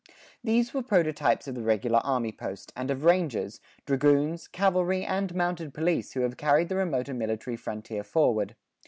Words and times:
[47:1] 0.03 0.15
These 0.45 0.73
were 0.73 0.81
prototypes 0.81 1.47
of 1.47 1.53
the 1.53 1.61
regular 1.61 1.99
army 1.99 2.31
post, 2.31 2.73
and 2.75 2.89
of 2.89 3.03
rangers, 3.03 3.61
dragoons, 3.85 4.47
cavalry 4.47 5.05
and 5.05 5.35
mounted 5.35 5.75
police 5.75 6.13
who 6.13 6.21
have 6.21 6.37
carried 6.37 6.69
the 6.69 6.75
remoter 6.75 7.13
military 7.13 7.55
frontier 7.55 8.03
forward. 8.03 8.55